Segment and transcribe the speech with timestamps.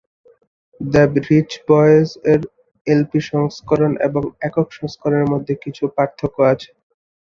[0.81, 2.41] The Beach Boys এর
[2.87, 6.69] LP সংস্করণ এবং একক সংস্করণ এর মধ্যে কিছু পার্থক্য আছে।